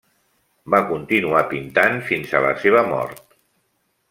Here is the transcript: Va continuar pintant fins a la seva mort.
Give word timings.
Va 0.75 0.79
continuar 0.91 1.43
pintant 1.53 2.01
fins 2.09 2.35
a 2.41 2.45
la 2.49 2.57
seva 2.65 2.83
mort. 2.93 3.23